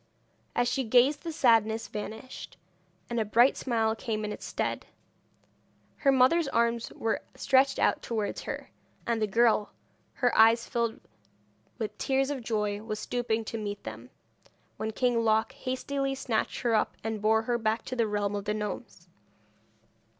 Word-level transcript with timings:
As 0.55 0.67
she 0.67 0.83
gazed 0.83 1.21
the 1.21 1.31
sadness 1.31 1.87
vanished, 1.87 2.57
and 3.07 3.19
a 3.19 3.23
bright 3.23 3.55
smile 3.55 3.95
came 3.95 4.25
in 4.25 4.31
its 4.31 4.45
stead. 4.47 4.87
Her 5.97 6.11
mother's 6.11 6.47
arms 6.47 6.91
were 6.93 7.21
stretched 7.35 7.77
out 7.77 8.01
towards 8.01 8.41
her, 8.41 8.71
and 9.05 9.21
the 9.21 9.27
girl, 9.27 9.73
her 10.13 10.35
eyes 10.35 10.65
filled 10.67 10.99
with 11.77 11.95
tears 11.99 12.31
of 12.31 12.41
joy, 12.41 12.81
was 12.81 12.97
stooping 12.97 13.45
to 13.45 13.59
meet 13.59 13.83
them, 13.83 14.09
when 14.77 14.89
King 14.89 15.23
Loc 15.23 15.51
hastily 15.51 16.15
snatched 16.15 16.61
her 16.61 16.73
up, 16.73 16.97
and 17.03 17.21
bore 17.21 17.43
her 17.43 17.59
back 17.59 17.85
to 17.85 17.95
the 17.95 18.07
realm 18.07 18.33
of 18.35 18.45
the 18.45 18.55
gnomes. 18.55 19.07